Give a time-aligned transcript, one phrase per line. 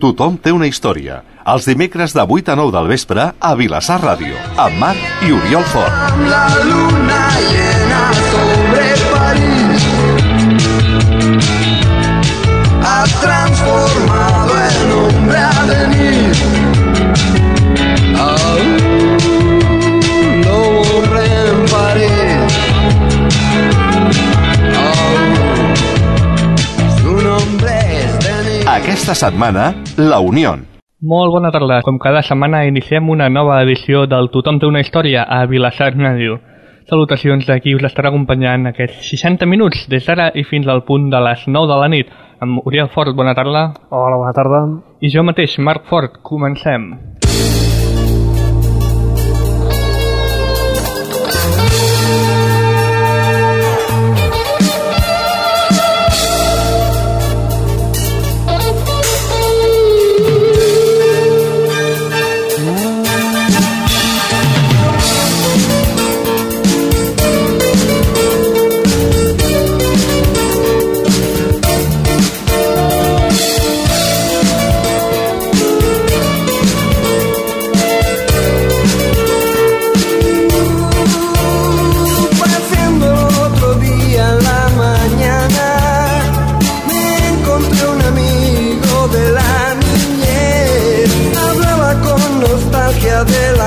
[0.00, 1.22] Tothom té una història.
[1.52, 5.66] Els dimecres de 8 a 9 del vespre a Vilassar Ràdio, amb Marc i Oriol
[5.72, 5.92] Fort.
[6.30, 9.88] La luna llena sobre París
[12.82, 15.66] ha transformado en hombre a
[28.72, 29.66] Aquesta setmana,
[29.98, 30.54] La Unió.
[31.04, 31.82] Molt bona tarda.
[31.84, 36.38] Com cada setmana iniciem una nova edició del Tothom té una història a Vilassar Ràdio.
[36.88, 41.10] Salutacions de qui us estarà acompanyant aquests 60 minuts des d'ara i fins al punt
[41.12, 42.16] de les 9 de la nit.
[42.40, 43.68] Amb Oriol Fort, bona tarda.
[43.90, 44.64] Hola, bona tarda.
[45.04, 46.94] I jo mateix, Marc Fort, comencem.
[47.20, 47.61] Pasando
[93.24, 93.61] de la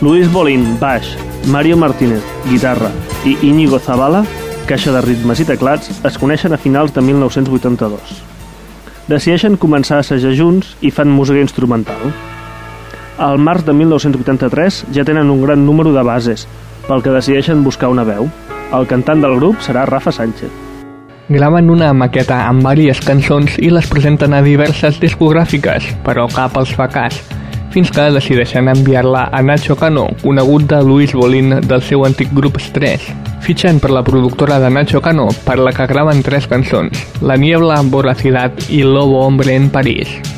[0.00, 1.16] Luis Bolín, baix,
[1.48, 2.92] Mario Martínez, guitarra
[3.26, 4.22] i Íñigo Zavala,
[4.68, 8.12] caixa de ritmes i teclats, es coneixen a finals de 1982.
[9.10, 12.12] Decideixen començar a assajar junts i fan música instrumental.
[13.18, 16.46] Al març de 1983 ja tenen un gran número de bases,
[16.86, 18.30] pel que decideixen buscar una veu.
[18.70, 20.52] El cantant del grup serà Rafa Sánchez.
[21.26, 26.70] Graven una maqueta amb diverses cançons i les presenten a diverses discogràfiques, però cap els
[26.78, 27.18] fa cas,
[27.74, 32.58] fins que decideixen enviar-la a Nacho Cano, conegut de Luis Bolín del seu antic grup
[32.62, 33.12] Stress.
[33.44, 37.82] Fitxen per la productora de Nacho Cano, per la que graven tres cançons, La Niebla,
[37.84, 40.37] Voracidad i Lobo Hombre en París.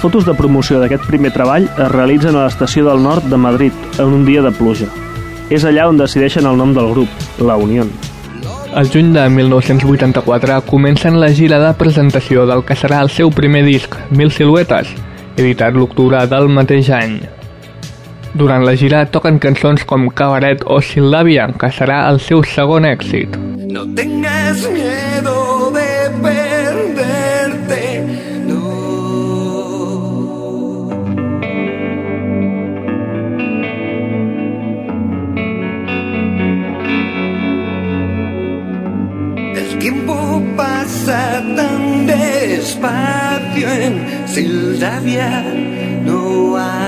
[0.00, 3.74] Les fotos de promoció d'aquest primer treball es realitzen a l'estació del nord de Madrid,
[4.00, 4.86] en un dia de pluja.
[5.52, 7.90] És allà on decideixen el nom del grup, La Unión.
[8.80, 13.60] El juny de 1984 comencen la gira de presentació del que serà el seu primer
[13.66, 14.88] disc, Mil Siluetes,
[15.36, 17.18] editat l'octubre del mateix any.
[18.32, 23.36] Durant la gira toquen cançons com Cabaret o Sil·làvia, que serà el seu segon èxit.
[23.68, 24.89] No tengas miedo
[42.80, 45.42] despacio en Sildavia,
[46.04, 46.80] no hay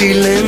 [0.00, 0.47] En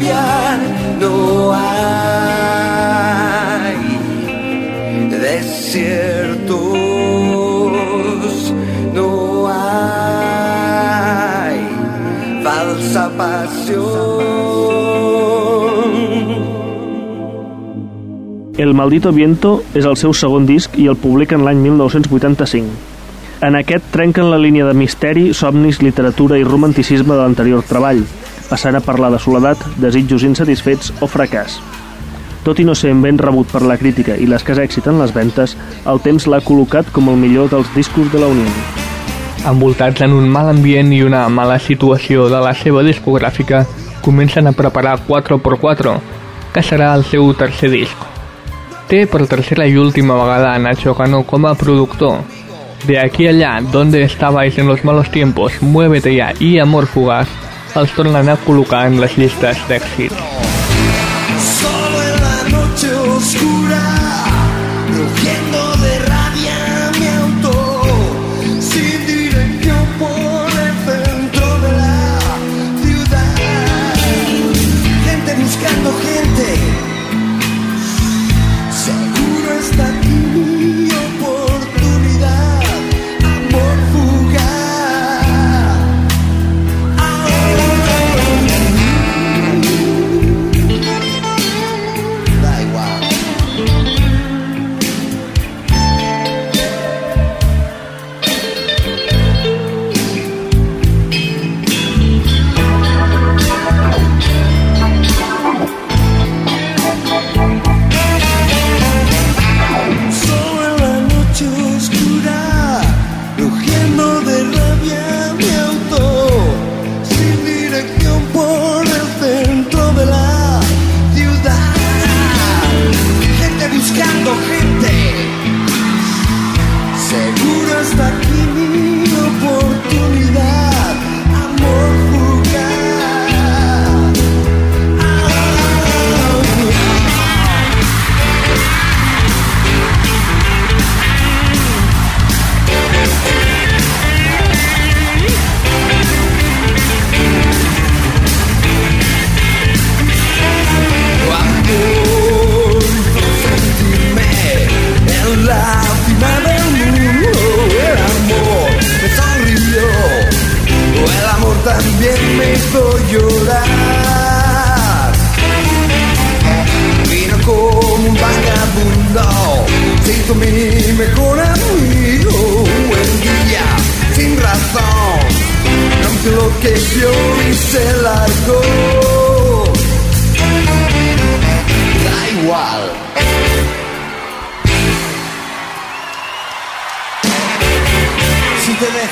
[0.00, 0.58] Sildavia,
[0.98, 2.68] no hay
[5.10, 6.48] desiertos,
[8.94, 9.60] no hay
[12.42, 13.90] falsa pasión.
[18.56, 22.68] El Maldito Viento és el seu segon disc i el publiquen l'any 1985.
[23.40, 28.04] En aquest trenquen la línia de misteri, somnis, literatura i romanticisme de l'anterior treball,
[28.50, 31.60] passant a parlar de soledat, desitjos insatisfets o fracàs.
[32.44, 35.56] Tot i no ser ben rebut per la crítica i l'escàs èxit en les ventes,
[35.86, 38.48] el temps l'ha col·locat com el millor dels discos de la Unió.
[39.48, 43.64] Envoltats en un mal ambient i una mala situació de la seva discogràfica,
[44.00, 45.94] comencen a preparar 4x4,
[46.52, 48.08] que serà el seu tercer disc.
[48.90, 52.24] Té per tercera i última vegada Nacho Cano com a productor.
[52.86, 57.28] De aquí a allá, donde estabais en los malos tiempos, Muévete ya y Amor Fugaz,
[57.78, 60.59] els tornen a col·locar en les llistes d'èxit.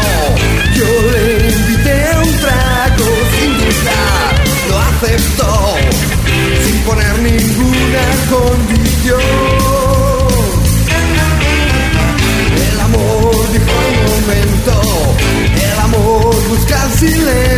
[0.78, 4.32] Yo le invité un trago sin dudar,
[4.68, 5.52] lo aceptó
[6.64, 9.22] sin poner ninguna condición.
[12.70, 14.74] El amor dijo un momento,
[15.72, 17.53] el amor busca silencio,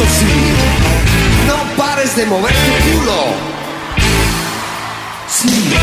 [0.00, 0.26] Eso sí,
[1.46, 3.20] no pares de mover tu culo.
[5.28, 5.74] Sí.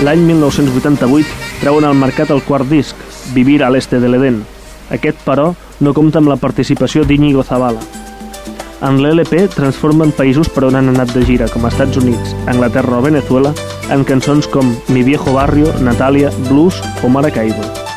[0.00, 1.28] L'any 1988
[1.60, 2.96] treuen al mercat el quart disc,
[3.34, 4.40] Vivir a l'Este de l'Eden.
[4.88, 7.82] Aquest, però, no compta amb la participació d'Iñigo Zavala.
[8.80, 13.04] En l'LP transformen països per on han anat de gira, com Estats Units, Anglaterra o
[13.04, 13.52] Venezuela,
[13.92, 17.87] en cançons com Mi Viejo Barrio, Natalia, Blues o Maracaibo.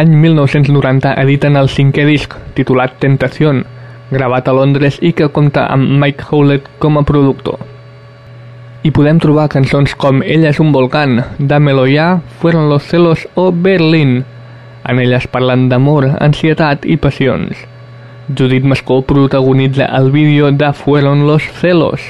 [0.00, 3.66] l'any 1990 editen el cinquè disc, titulat Tentación,
[4.08, 7.58] gravat a Londres i que compta amb Mike Howlett com a productor.
[8.80, 13.50] Hi podem trobar cançons com Ella és un volcán, Dámelo ya, Fueron los celos o
[13.52, 14.24] Berlín.
[14.88, 17.60] En elles parlen d'amor, ansietat i passions.
[18.32, 22.00] Judit Mascó protagonitza el vídeo de Fueron los celos.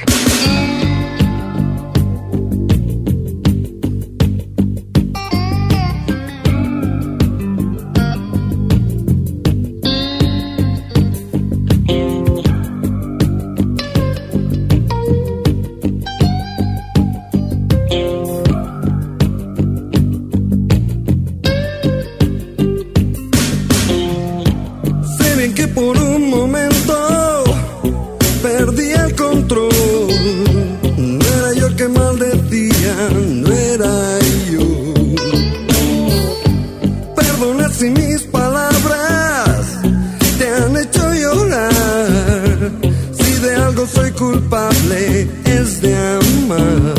[45.13, 46.90] is the man?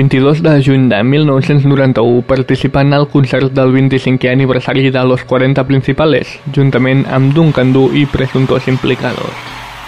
[0.00, 6.30] vint-i-dos de juny de 1991 participant al concert del 25è aniversari de Los 40 Principales,
[6.54, 9.28] juntament amb Duncan Du i presuntos implicados.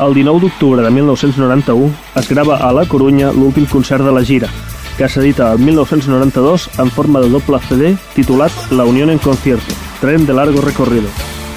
[0.04, 1.88] El 19 d'octubre de 1991
[2.20, 4.50] es grava a La Corunya l'últim concert de la gira,
[4.98, 10.26] que s'edita el 1992 en forma de doble CD titulat La Unión en Concierto, Tren
[10.26, 11.08] de Largo Recorrido,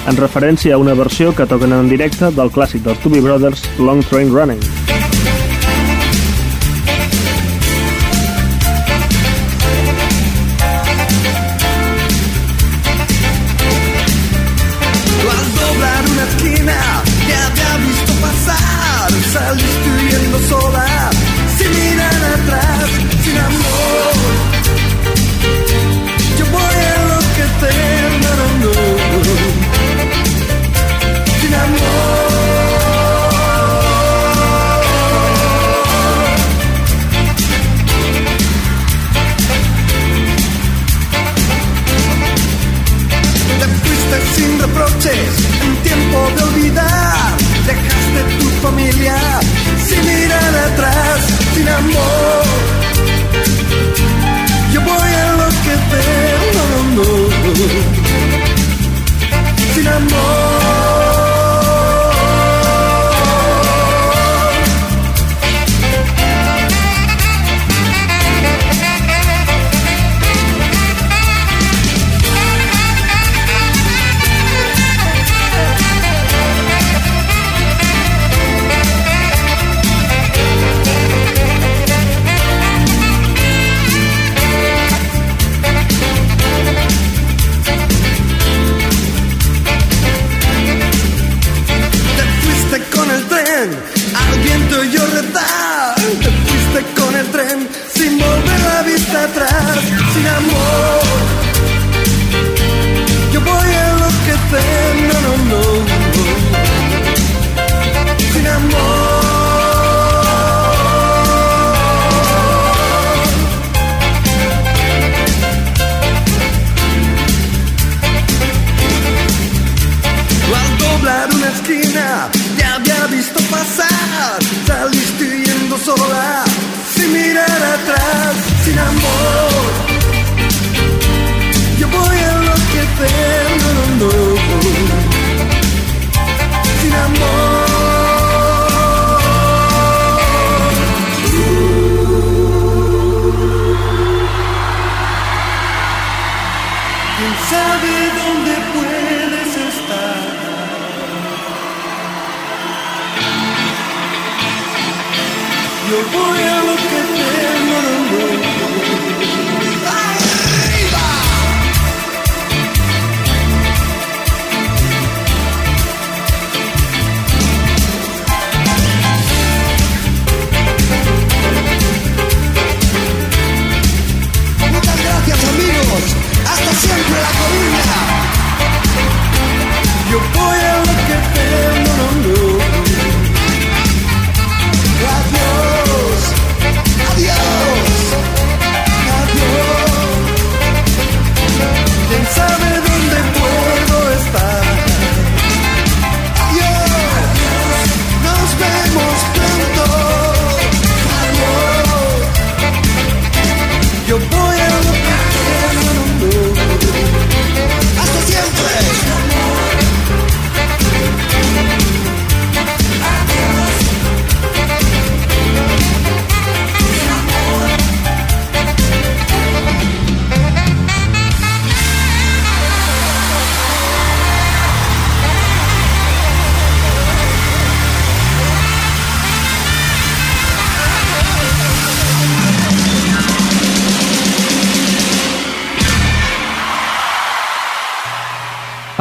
[0.07, 4.05] en referència a una versió que toquen en directe del clàssic dels Doobie Brothers Long
[4.07, 4.63] Train Running.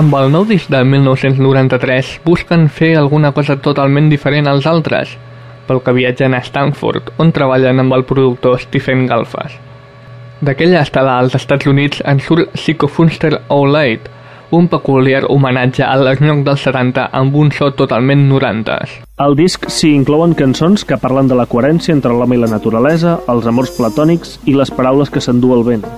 [0.04, 5.14] Amb el nou disc de 1993 busquen fer alguna cosa totalment diferent als altres,
[5.64, 9.54] pel que viatgen a Stanford, on treballen amb el productor Stephen Galfas.
[10.44, 14.12] D'aquella estada als Estats Units en surt Psychofunster Oulade,
[14.52, 18.98] un peculiar homenatge a l'esnoc dels 70 amb un so totalment 90s.
[19.24, 23.22] Al disc s'hi inclouen cançons que parlen de la coherència entre l'home i la naturalesa,
[23.24, 25.88] els amors platònics i les paraules que s'endú el vent.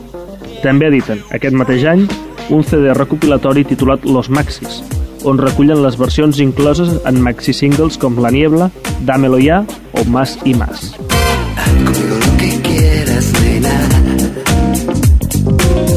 [0.62, 2.06] També editen, aquest mateix any,
[2.48, 4.82] un CD recopilatori titulat Los Maxis,
[5.24, 8.70] on recullen les versions incloses en maxi-singles com La Niebla,
[9.04, 10.92] Dámelo ya o Más y Más.
[11.74, 13.88] Conmigo lo que quieras, nena.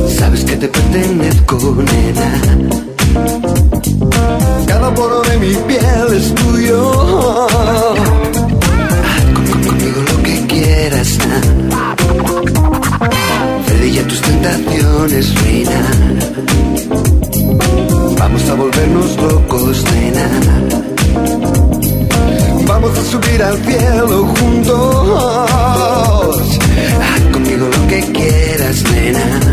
[0.08, 2.42] Sabes que te pertenezco, nena.
[4.68, 7.48] Cada poro de mi piel es tuyo.
[9.06, 9.24] Haz
[9.68, 11.96] conmigo lo que quieras, na.
[13.68, 15.89] Cede ya tus tentaciones, reina.
[18.18, 20.30] Vamos a volvernos locos, nena.
[22.68, 25.30] Vamos a subir al cielo juntos.
[27.02, 29.49] Haz conmigo lo que quieras, nena.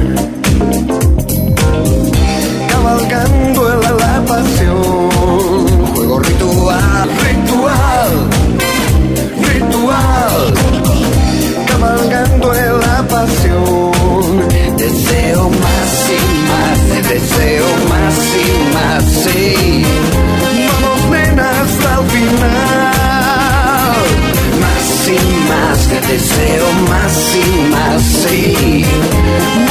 [26.09, 28.85] Deseo más y más, sí.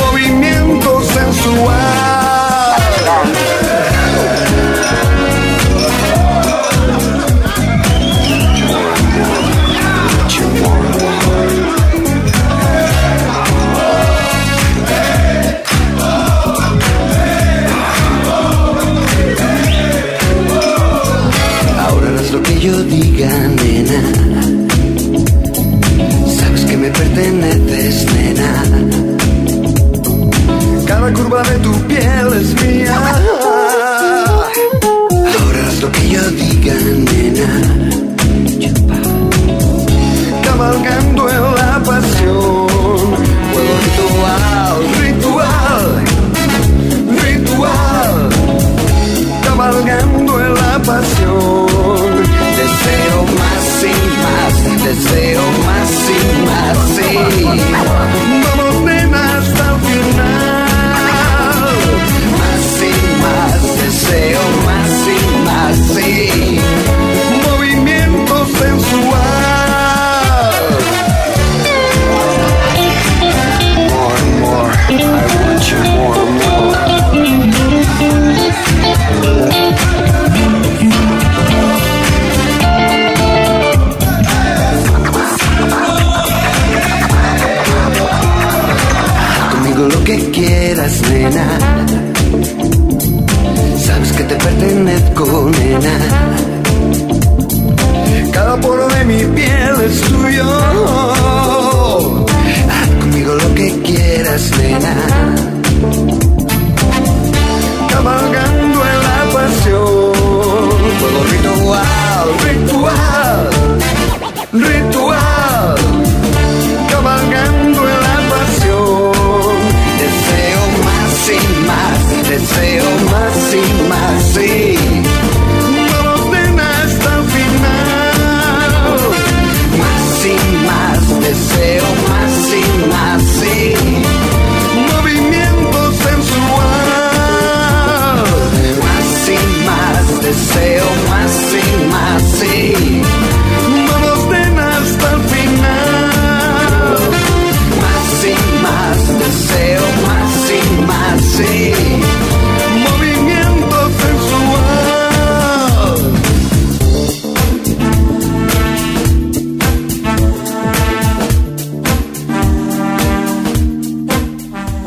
[0.01, 1.84] Movimiento sensual.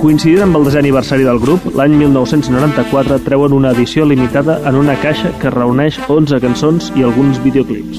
[0.09, 4.95] Coincidint amb el desè aniversari del grup, l'any 1994 treuen una edició limitada en una
[5.03, 7.99] caixa que reuneix 11 cançons i alguns videoclips.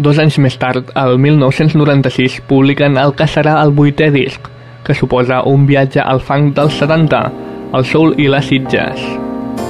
[0.00, 4.48] Dos anys més tard, el 1996, publiquen el que serà el vuitè disc,
[4.86, 7.22] que suposa un viatge al funk dels 70,
[7.76, 9.04] el soul i l'acid jazz.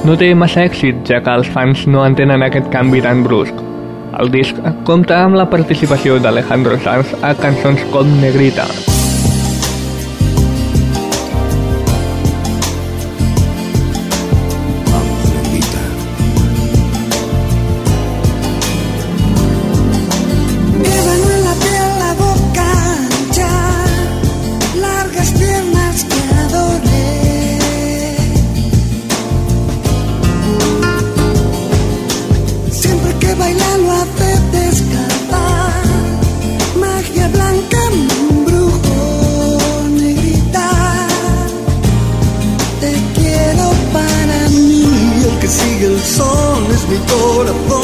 [0.07, 3.59] No té massa èxit, ja que els fans no entenen aquest canvi tan brusc.
[4.23, 4.55] El disc
[4.87, 8.71] compta amb la participació d'Alejandro Sanz a cançons com Negrita.
[8.71, 8.92] nos
[46.89, 47.82] mi corazón.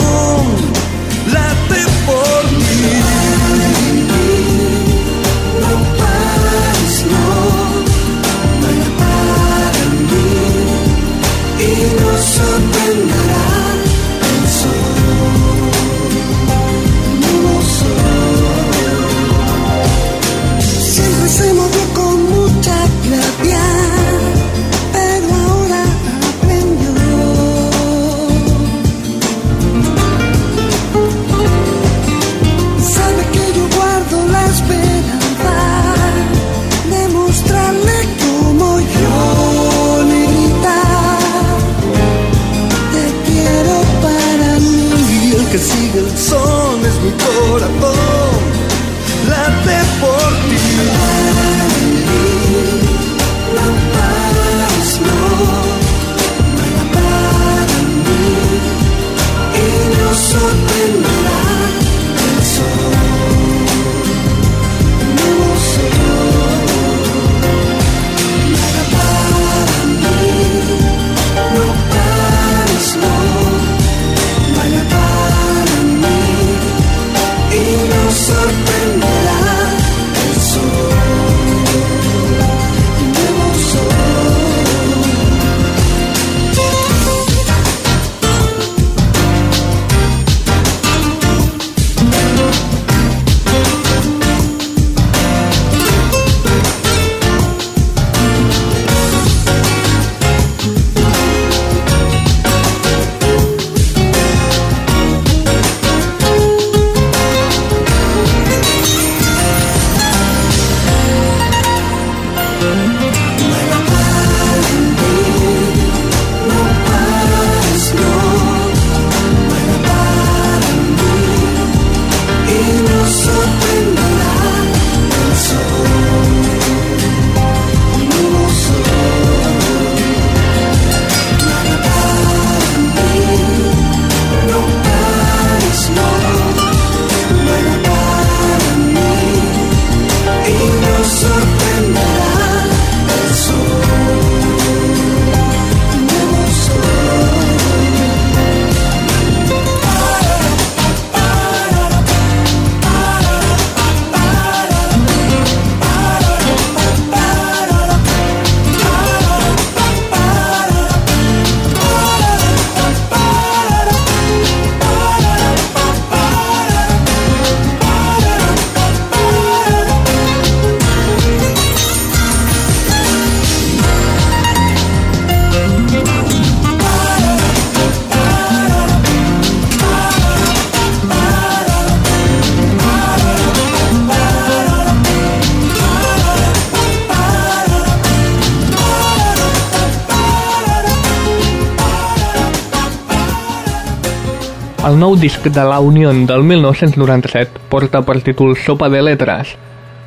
[194.79, 199.51] El nou disc de La Unión del 1997 porta per títol Sopa de Letres.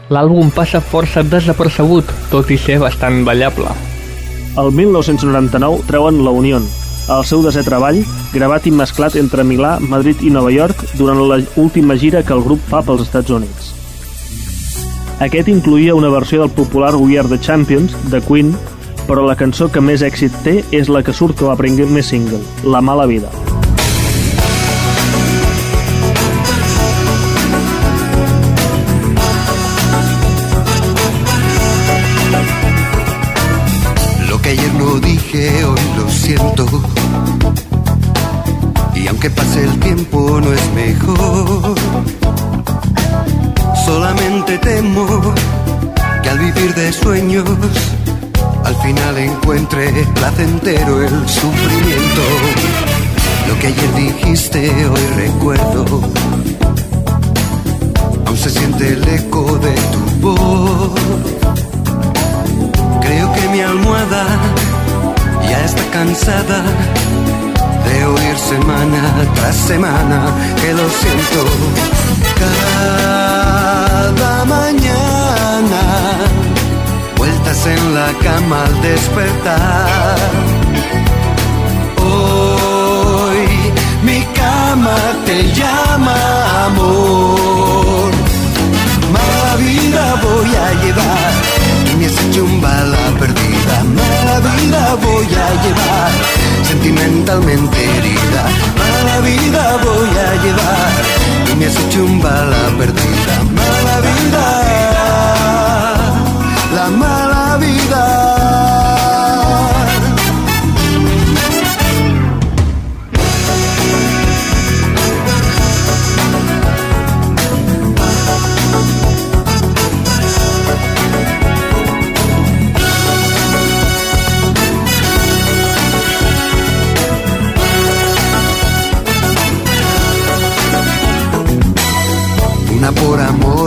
[0.09, 3.68] L'àlbum passa força desapercebut, tot i ser bastant ballable.
[4.57, 6.64] El 1999 treuen La Unión,
[7.12, 8.01] el seu desè treball,
[8.33, 12.45] gravat i mesclat entre Milà, Madrid i Nova York durant la última gira que el
[12.49, 13.70] grup fa pels Estats Units.
[15.20, 18.57] Aquest incluïa una versió del popular We Are the Champions, de Queen,
[19.05, 22.41] però la cançó que més èxit té és la que surt com a primer single,
[22.64, 23.29] La mala vida.
[38.95, 41.74] Y aunque pase el tiempo, no es mejor.
[43.84, 45.34] Solamente temo
[46.22, 47.45] que al vivir de sueños,
[48.64, 52.22] al final encuentre placentero el sufrimiento.
[53.49, 55.84] Lo que ayer dijiste, hoy recuerdo.
[58.26, 61.01] Aún se siente el eco de tu voz.
[63.01, 64.26] Creo que mi almohada
[65.75, 66.62] está cansada
[67.87, 69.03] de oír semana
[69.35, 70.18] tras semana
[70.61, 71.41] que lo siento.
[72.43, 75.83] Cada mañana,
[77.16, 80.18] vueltas en la cama al despertar.
[81.97, 83.47] Hoy
[84.03, 86.18] mi cama te llama
[86.66, 88.11] amor.
[89.14, 91.33] Mala vida voy a llevar
[91.91, 93.52] y me has hecho un bala perdida.
[94.33, 96.11] Mala vida voy a llevar
[96.62, 98.43] sentimentalmente herida.
[98.78, 100.93] Mala vida voy a llevar
[101.53, 103.35] y me has hecho un bala perdida.
[103.53, 104.45] Mala vida,
[106.74, 108.02] la mala vida.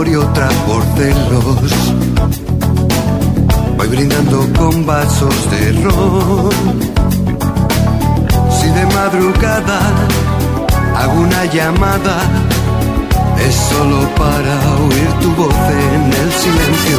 [0.04, 1.72] Y otra por celos.
[3.78, 6.50] Voy brindando con vasos de ron.
[8.50, 9.80] Si de madrugada
[10.96, 12.18] hago una llamada,
[13.38, 16.98] es solo para oír tu voz en el silencio.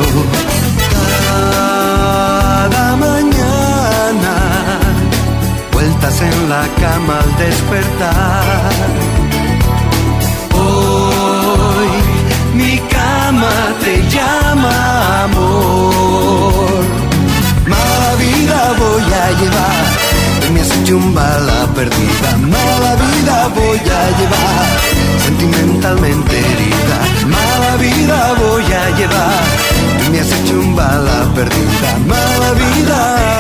[1.30, 4.36] Cada mañana,
[5.72, 9.37] vueltas en la cama al despertar.
[13.84, 16.84] Te llama amor.
[17.68, 19.86] Mala vida voy a llevar.
[20.54, 22.38] Me has hecho un bala perdida.
[22.38, 24.68] Mala vida voy a llevar.
[25.26, 26.98] Sentimentalmente herida.
[27.28, 29.44] Mala vida voy a llevar.
[30.12, 31.90] Me has hecho un bala perdida.
[32.08, 33.37] Mala vida.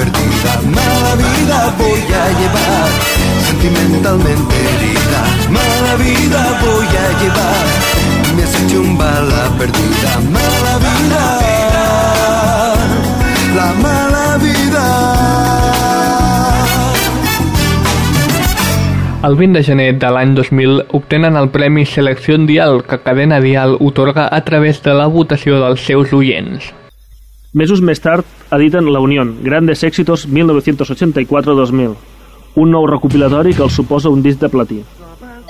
[0.00, 0.52] Perdida.
[0.78, 2.88] Mala vida voy a llevar.
[3.48, 5.20] Sentimentalmente herida.
[5.56, 7.66] Mala vida voy a llevar.
[8.34, 10.12] Me has hecho un bala perdida.
[10.36, 11.24] Mala vida.
[13.58, 14.86] La mala vida.
[19.22, 23.76] El 20 de gener de l'any 2000 obtenen el Premi Selecció Dial que Cadena Dial
[23.78, 26.79] otorga a través de la votació dels seus oients.
[27.52, 31.96] Mesos més tard editen La Unión, Grandes Éxitos 1984-2000,
[32.62, 34.78] un nou recopilatori que els suposa un disc de platí.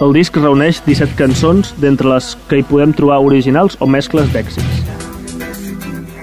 [0.01, 4.80] El disc reuneix 17 cançons, d'entre les que hi podem trobar originals o mescles d'èxits.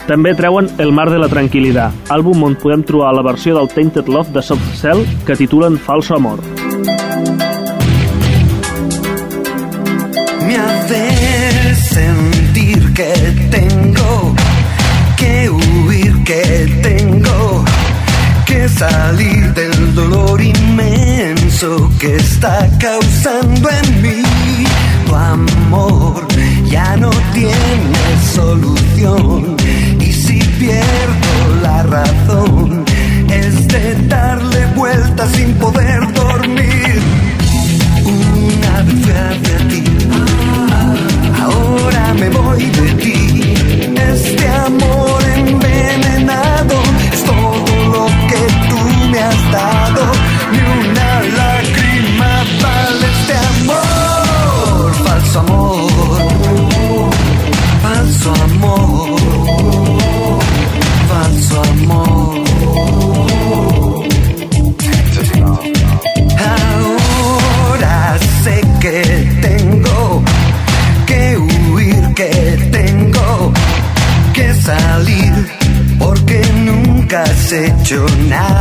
[0.08, 4.10] També treuen El mar de la tranquil·litat, àlbum on podem trobar la versió del Tainted
[4.10, 6.42] Love de Soft Cell que titulen Falso Amor.
[10.48, 11.27] me
[22.00, 23.37] que está causando
[77.90, 78.57] has